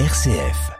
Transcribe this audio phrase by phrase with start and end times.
[0.00, 0.72] RCF.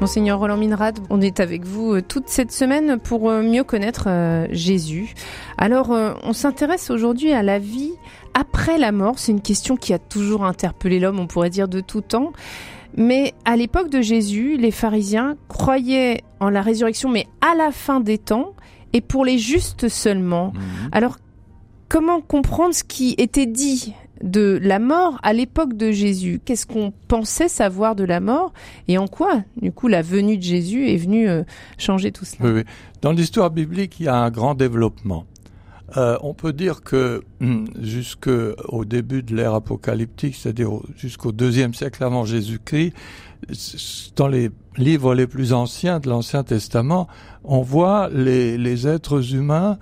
[0.00, 4.04] Monseigneur Roland Minrad, on est avec vous euh, toute cette semaine pour euh, mieux connaître
[4.06, 5.12] euh, Jésus.
[5.58, 7.92] Alors, on s'intéresse aujourd'hui à la vie
[8.32, 9.18] après la mort.
[9.18, 12.32] C'est une question qui a toujours interpellé l'homme, on pourrait dire de tout temps.
[12.96, 18.00] Mais à l'époque de Jésus, les pharisiens croyaient en la résurrection, mais à la fin
[18.00, 18.54] des temps,
[18.92, 20.52] et pour les justes seulement.
[20.54, 20.88] Mhm.
[20.92, 21.18] Alors,
[21.88, 26.40] comment comprendre ce qui était dit de la mort à l'époque de Jésus?
[26.44, 28.52] Qu'est-ce qu'on pensait savoir de la mort?
[28.88, 31.42] Et en quoi, du coup, la venue de Jésus est venue euh,
[31.76, 32.48] changer tout cela?
[32.48, 32.64] Oui, oui.
[33.02, 35.26] Dans l'histoire biblique, il y a un grand développement.
[35.96, 41.74] Euh, on peut dire que hum, jusqu'au début de l'ère apocalyptique, c'est-à-dire au- jusqu'au deuxième
[41.74, 42.92] siècle avant Jésus-Christ,
[44.16, 47.06] dans les livres les plus anciens de l'Ancien Testament,
[47.44, 49.78] on voit les, les êtres humains,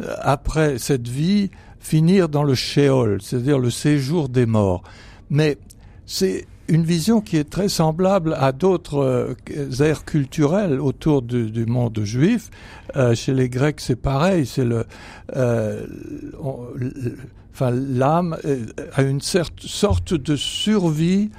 [0.00, 4.82] euh, après cette vie, finir dans le Sheol, c'est-à-dire le séjour des morts.
[5.30, 5.58] Mais
[6.06, 12.00] c'est une vision qui est très semblable à d'autres euh, aires culturelles autour du, monde
[12.04, 12.50] juif.
[12.96, 14.46] Euh, chez les Grecs, c'est pareil.
[14.46, 14.86] C'est le,
[15.36, 15.86] euh,
[17.52, 18.36] enfin, l'âme
[18.92, 21.30] a une cer- sorte de survie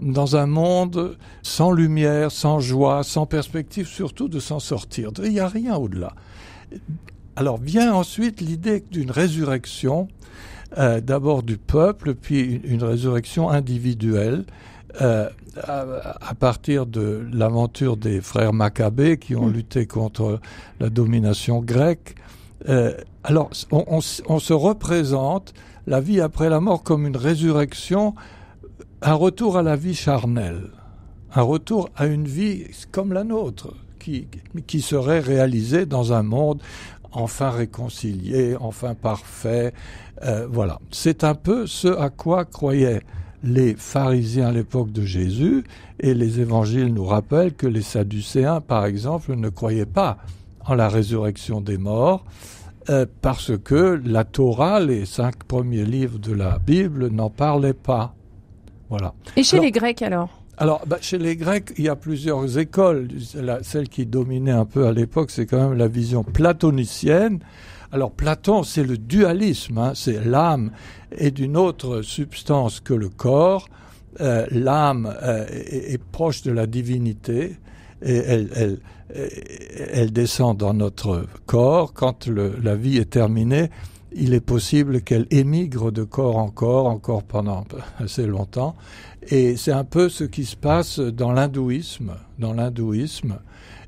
[0.00, 5.10] dans un monde sans lumière, sans joie, sans perspective, surtout de s'en sortir.
[5.22, 6.14] Il n'y a rien au-delà.
[7.36, 10.08] Alors vient ensuite l'idée d'une résurrection,
[10.76, 14.44] d'abord du peuple, puis une résurrection individuelle.
[15.00, 15.28] Euh,
[15.62, 15.84] à,
[16.30, 19.52] à partir de l'aventure des frères Maccabées qui ont Mm.
[19.52, 20.40] lutté contre
[20.80, 22.14] la domination grecque.
[22.68, 25.54] Euh, alors, on, on s- on se représente
[25.86, 28.14] la vie après la mort comme une résurrection,
[29.02, 30.70] un retour à la vie charnelle,
[31.34, 34.28] un retour à une vie comme la nôtre, qui,
[34.66, 36.60] qui serait réalisée dans un monde
[37.12, 39.72] enfin réconcilié, enfin parfait.
[40.22, 43.00] Euh, voilà, c'est un peu ce à quoi croyaient
[43.42, 45.64] les pharisiens à l'époque de Jésus,
[45.98, 50.18] et les évangiles nous rappellent que les sadducéens, par exemple, ne croyaient pas
[50.66, 52.24] en la résurrection des morts,
[52.88, 58.14] euh, parce que la Torah, les cinq premiers livres de la Bible, n'en parlaient pas.
[58.88, 59.14] Voilà.
[59.36, 60.28] Et chez Alors- les Grecs alors?
[60.58, 63.08] Alors, bah, chez les Grecs, il y a plusieurs écoles.
[63.34, 67.38] La- celle qui dominait un peu à l'époque, c'est quand même la vision platonicienne.
[67.92, 70.70] Alors, Platon, c'est le dualisme, hein, c'est l'âme
[71.10, 73.68] est d'une autre substance que le corps.
[74.20, 77.56] Euh, l'âme euh, est, proche de la divinité
[78.02, 81.92] et elle, descend dans notre corps.
[81.92, 83.70] Quand la vie est terminée,
[84.12, 87.64] il est possible qu'elle émigre de corps en corps, encore pendant
[87.98, 88.74] assez longtemps.
[89.28, 93.38] Et c'est un peu ce qui se passe dans l'hindouisme, dans l'hindouisme.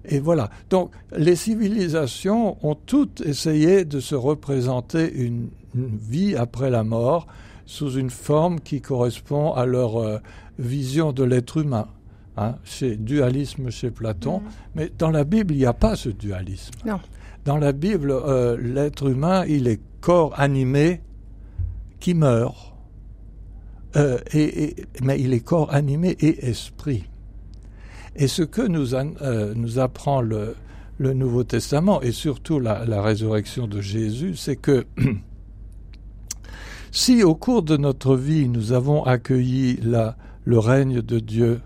[0.04, 0.50] Et voilà.
[0.70, 7.26] Donc, les civilisations ont toutes essayé de se représenter une, une vie après la mort
[7.66, 10.18] sous une forme qui correspond à leur euh,
[10.58, 11.86] vision de l'être humain.
[12.36, 14.50] Hein, chez dualisme chez Platon, Mhm.
[14.74, 16.72] mais dans la Bible il n'y a pas ce dualisme.
[16.86, 16.98] Non.
[17.44, 21.00] Dans la Bible, euh, l'être humain il est corps animé
[22.00, 22.72] qui meurt,
[23.94, 27.04] Euh, et, et- mais il est corps animé et esprit.
[28.16, 30.56] Et ce que nous, euh, apprend le,
[30.98, 34.86] Nouveau Testament et surtout la, résurrection de Jésus, c'est que
[36.92, 41.60] si au cours de notre vie nous avons accueilli le règne de Dieu,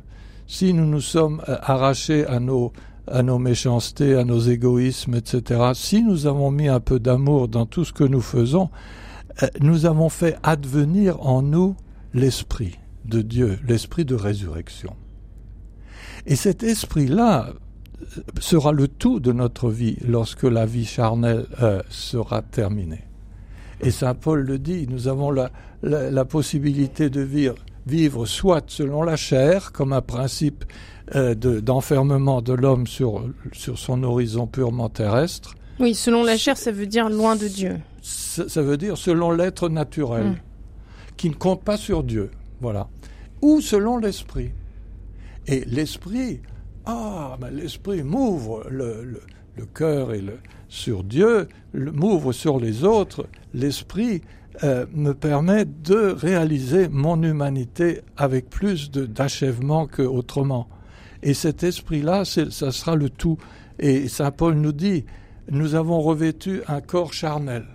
[0.46, 2.72] si nous nous sommes euh, arrachés à nos,
[3.06, 7.66] à nos méchancetés, à nos égoïsmes, etc., si nous avons mis un peu d'amour dans
[7.66, 8.70] tout ce que nous faisons,
[9.42, 11.76] euh, nous avons fait advenir en nous
[12.14, 14.94] l'esprit de Dieu, l'esprit de résurrection.
[16.24, 21.82] Et cet esprit-là euh, sera le tout de notre vie lorsque la vie charnelle euh,
[21.90, 23.02] sera terminée.
[23.82, 25.50] Et Saint Paul le dit, nous avons la,
[25.82, 27.56] la, la possibilité de vivre,
[27.86, 30.64] vivre soit selon la chair, comme un principe
[31.14, 33.22] euh, de- d'enfermement de, l'homme sur,
[33.52, 37.76] sur son horizon purement terrestre, Oui, selon la chair, ça veut dire loin de Dieu.
[38.00, 40.36] ça, ça veut dire selon l'être naturel, Mm.
[41.18, 42.30] qui ne compte pas sur Dieu,
[42.62, 42.88] voilà.
[43.42, 44.50] Ou selon l'esprit.
[45.46, 46.40] Et l'esprit,
[46.86, 49.20] ah, mais l'esprit m'ouvre le,
[49.56, 50.22] le, cœur et
[50.68, 53.26] sur Dieu, m'ouvre sur les autres.
[53.54, 54.22] L'esprit
[54.64, 60.68] euh, me permet de réaliser mon humanité avec plus d'achèvement qu'autrement.
[61.22, 63.38] Et cet esprit-là, ça sera le tout.
[63.78, 65.04] Et Saint Paul nous dit,
[65.50, 67.66] nous avons revêtu un corps charnel.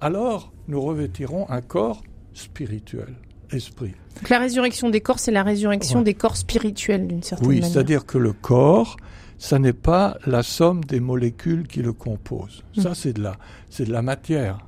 [0.00, 2.02] Alors, nous revêtirons un corps
[2.34, 3.14] spirituel,
[3.52, 3.92] esprit.
[4.16, 6.04] Donc la résurrection des corps, c'est la résurrection Ouais.
[6.04, 7.70] des corps spirituels d'une certaine Oui, manière.
[7.72, 8.96] c'est-à-dire que le corps,
[9.38, 12.62] ça n'est pas la somme des molécules qui le composent.
[12.76, 12.80] Mm.
[12.82, 13.36] Ça, c'est de la,
[13.70, 14.58] c'est de la matière.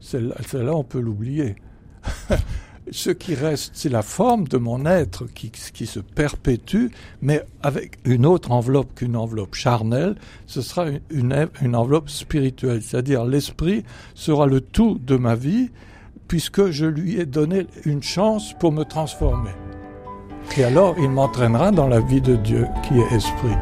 [0.00, 1.56] Celle- Celle-là, on peut l'oublier.
[2.90, 6.88] Ce qui reste, c'est la forme de mon être qui, qui se perpétue,
[7.22, 10.16] mais avec une autre enveloppe qu'une enveloppe charnelle,
[10.46, 12.82] ce sera une, une, une enveloppe spirituelle.
[12.82, 13.84] C'est-à-dire l'esprit
[14.14, 15.70] sera le tout de ma vie,
[16.34, 19.52] puisque je lui ai donné une chance pour me transformer.
[20.56, 23.54] Et alors, il m'entraînera dans la vie de Dieu qui est esprit.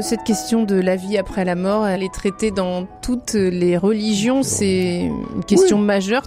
[0.00, 4.42] Cette question de la vie après la mort, elle est traitée dans toutes les religions,
[4.42, 6.22] c'est une question majeure.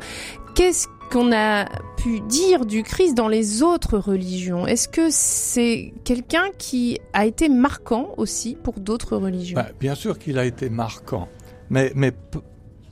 [0.56, 1.66] Qu'est-ce qu'on a
[1.98, 4.66] pu dire du Christ dans les autres religions?
[4.66, 9.56] Est-ce que c'est quelqu'un qui a été marquant aussi pour d'autres religions?
[9.56, 11.28] Ben, bien sûr qu'il a été marquant,
[11.70, 11.94] mais,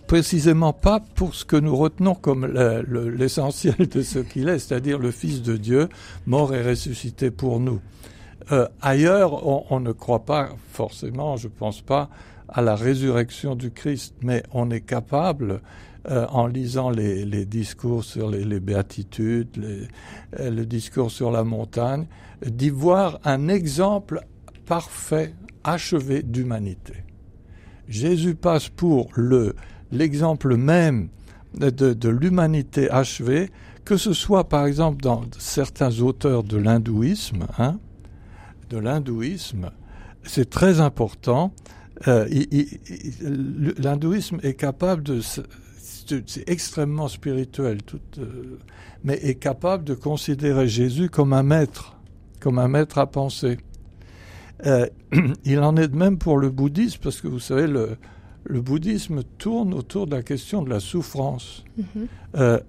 [0.06, 4.60] précisément pas pour ce que nous retenons comme le- le- l'essentiel de ce qu'il est,
[4.60, 5.90] c'est-à-dire le Fils de Dieu,
[6.28, 7.82] mort et ressuscité pour nous.
[8.52, 12.10] Euh, ailleurs, on, on ne croit pas forcément, je pense pas,
[12.48, 15.62] à la résurrection du Christ, mais on est capable,
[16.10, 19.88] euh, en lisant les, les discours sur les, les béatitudes, les-
[20.40, 22.08] euh, le discours sur la montagne,
[22.46, 24.22] d'y voir un exemple
[24.66, 25.34] parfait,
[25.66, 26.94] achevé d'humanité.
[27.90, 29.56] Jésus passe pour le
[29.92, 31.08] l'exemple même
[31.54, 33.50] de, de l'humanité achevée,
[33.86, 37.80] que ce soit par exemple dans certains auteurs de l'hindouisme, hein,
[38.70, 39.72] de l'hindouisme,
[40.24, 41.54] c'est très important.
[42.08, 42.28] Euh,
[43.78, 48.60] L'hindouisme est capable de, c'est extrêmement spirituel, tout, euh,
[49.04, 51.98] mais est capable de considérer Jésus comme un maître,
[52.40, 53.58] comme un maître à penser.
[54.66, 54.88] Euh,
[55.46, 57.98] il en est de même pour le bouddhisme, parce que vous savez, le,
[58.44, 61.64] le bouddhisme tourne autour de la question de la souffrance.
[61.78, 62.08] Mhm.
[62.36, 62.60] Euh,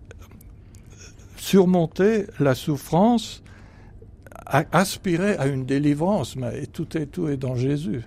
[1.37, 3.43] surmonter la souffrance,
[4.49, 8.03] aspirer à une délivrance, mais tout est, tout est dans Jésus.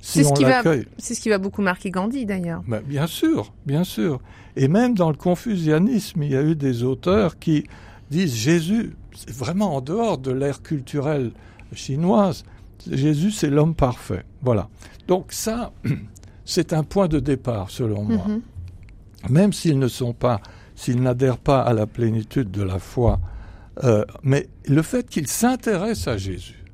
[0.00, 0.86] Si C'est ce qui va- l'accueille.
[0.98, 2.62] C'est ce qui va beaucoup marquer Gandhi d'ailleurs.
[2.68, 4.20] Ben, bien sûr, bien sûr.
[4.56, 7.64] Et même dans le confucianisme, il y a eu des auteurs qui
[8.10, 11.32] disent Jésus, c'est vraiment en dehors de l'ère culturelle
[11.72, 12.44] chinoise.
[12.90, 14.24] Jésus, c'est l'homme parfait.
[14.42, 14.68] Voilà.
[15.08, 15.72] Donc ça,
[16.44, 18.24] c'est un point de départ, selon moi.
[18.28, 18.40] Mhm.
[19.30, 20.40] Même s'ils ne sont pas,
[20.76, 23.18] s'ils n'adhèrent pas à la plénitude de la foi,
[23.84, 26.64] euh, mais le fait qu'ils s'intéressent à Jésus,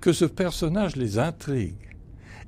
[0.00, 1.74] que ce personnage les intrigue,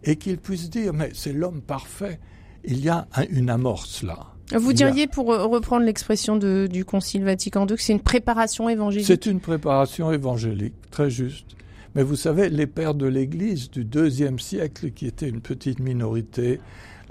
[0.02, 2.18] et qu'ils puissent dire, mais c'est l'homme parfait,
[2.64, 4.18] il y a un- une amorce là.
[4.54, 9.06] Vous diriez, pour euh, reprendre l'expression du Concile Vatican II, que c'est une préparation évangélique
[9.06, 11.46] C'est une préparation évangélique, très juste.
[11.94, 16.60] Mais vous savez, les pères de l'Église du deuxième siècle, qui étaient une petite minorité,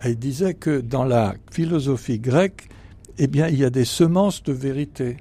[0.06, 2.70] ils disaient que dans la philosophie grecque,
[3.18, 5.18] eh bien, il y a des semences de vérité.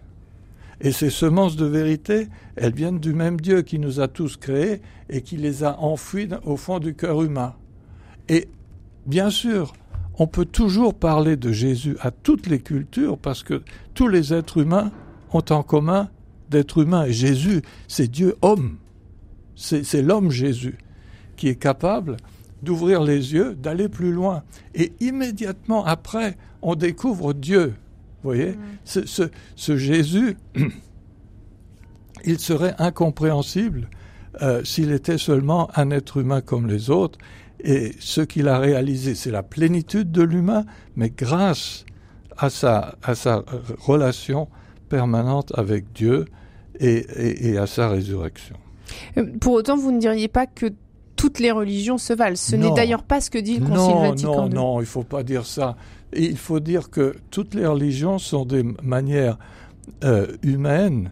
[0.83, 4.83] Et ces semences de vérité, elles viennent du même Dieu qui nous a tous créés
[5.09, 7.55] et qui les a enfouies au fond du cœur humain.
[8.29, 8.49] Et
[9.07, 9.73] bien sûr,
[10.19, 13.63] on peut toujours parler de Jésus à toutes les cultures parce que
[13.95, 14.91] tous les êtres humains
[15.33, 16.11] ont en commun
[16.51, 17.05] d'être humains.
[17.05, 18.77] Et Jésus, c'est Dieu homme.
[19.55, 20.79] C'est l'homme Jésus
[21.37, 22.17] qui est capable
[22.63, 24.43] d'ouvrir les yeux, d'aller plus loin.
[24.75, 27.75] Et immédiatement après, on découvre Dieu.
[28.23, 30.37] Vous voyez ce, ce- ce Jésus,
[32.25, 33.89] il serait incompréhensible
[34.43, 37.19] euh, s'il était seulement un être humain comme les autres.
[37.65, 40.65] Et ce qu'il a réalisé, c'est la plénitude de l'humain,
[40.97, 41.85] mais grâce
[42.39, 43.45] à sa, à sa
[43.79, 44.49] relation
[44.89, 46.25] permanente avec Dieu
[46.81, 48.57] et, et- et à sa résurrection.
[49.17, 50.67] Euh, Pour autant, vous ne diriez pas que
[51.17, 52.37] toutes les religions se valent.
[52.37, 52.75] Ce n'est Non.
[52.75, 54.55] d'ailleurs pas ce que dit le Concile Non, Vatican non, II.
[54.55, 55.77] non, il faut pas dire ça.
[56.13, 59.39] Et il faut dire que toutes les religions sont des manières
[60.05, 61.11] euh, humaines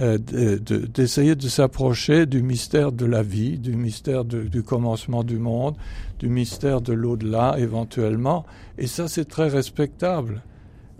[0.00, 5.74] euh, d'essayer de, s'approcher du mystère de la vie, du mystère du commencement du monde,
[6.20, 8.46] du mystère de l'au-delà éventuellement.
[8.76, 10.42] Et ça, c'est très respectable.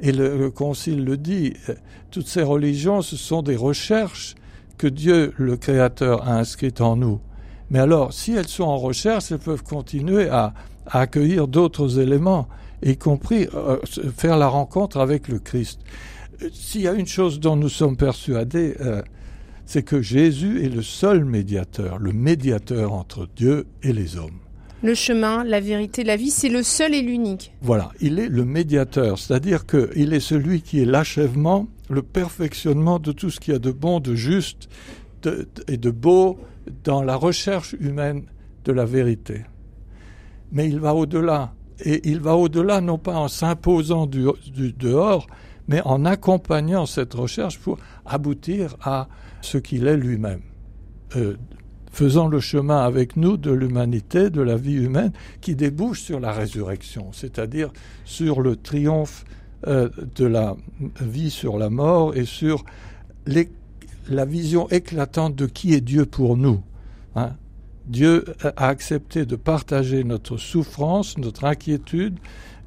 [0.00, 1.74] Et le, Concile le dit, euh,
[2.10, 4.34] toutes ces religions, ce sont des recherches
[4.78, 7.20] que Dieu, le Créateur, a inscrites en nous.
[7.70, 10.54] Mais alors, si elles sont en recherche, elles peuvent continuer à,
[10.86, 12.48] accueillir d'autres éléments,
[12.82, 13.78] y compris euh,
[14.16, 15.80] faire la rencontre avec le Christ.
[16.52, 19.02] S'il y a une chose dont nous sommes persuadés, euh,
[19.66, 24.38] c'est que Jésus est le seul médiateur, le médiateur entre Dieu et les hommes.
[24.82, 27.52] Le chemin, la vérité, la vie, c'est le seul et l'unique.
[27.62, 33.10] Voilà, il est le médiateur, c'est-à-dire qu'il est celui qui est l'achèvement, le perfectionnement de
[33.10, 34.68] tout ce qu'il y a de bon, de juste
[35.66, 36.38] et de beau
[36.84, 38.22] dans la recherche humaine
[38.64, 39.42] de la vérité.
[40.52, 44.26] Mais il va au-delà, et il va au-delà non pas en s'imposant du,
[44.72, 45.26] dehors,
[45.68, 49.08] mais en accompagnant cette recherche pour aboutir à
[49.42, 50.40] ce qu'il est lui-même.
[51.16, 51.36] Euh,
[51.92, 56.32] faisant le chemin avec nous de l'humanité, de la vie humaine, qui débouche sur la
[56.32, 57.72] résurrection, c'est-à-dire
[58.04, 59.24] sur le triomphe
[59.66, 60.56] euh, de la
[61.00, 62.64] vie sur la mort et sur
[64.08, 66.62] la vision éclatante de qui est Dieu pour nous.
[67.16, 67.32] Hein.
[67.88, 68.24] Dieu
[68.56, 72.18] a accepté de partager notre souffrance, notre inquiétude,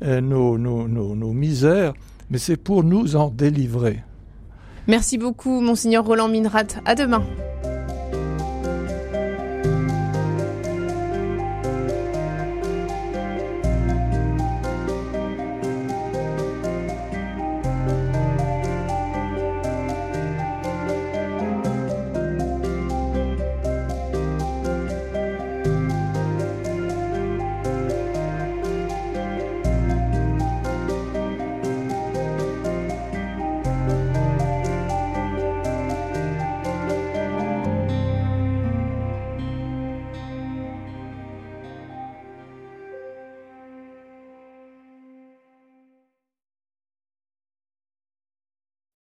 [0.04, 1.94] euh, nos, nos misères,
[2.30, 4.04] mais c'est pour nous en délivrer.
[4.88, 6.64] Merci beaucoup, Monseigneur Roland Minrat.
[6.86, 7.24] À demain.